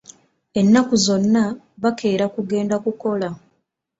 [0.59, 1.43] Ennaku zonna
[1.81, 3.29] bakeera kugenda kukola.